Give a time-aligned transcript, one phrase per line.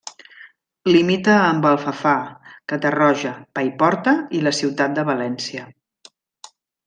[0.93, 2.23] Limita amb Alfafar,
[2.73, 5.69] Catarroja, Paiporta i la ciutat de València.